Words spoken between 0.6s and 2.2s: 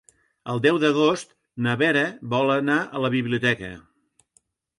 deu d'agost na Vera